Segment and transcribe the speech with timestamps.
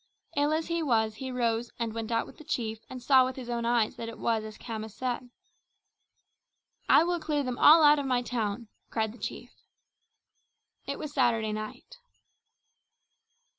[0.35, 3.35] Ill as he was he rose and went out with the chief and saw with
[3.35, 5.29] his own eyes that it was as Khama said.
[6.89, 9.51] "I will clear them all out of my town," cried the chief.
[10.87, 11.97] It was Saturday night.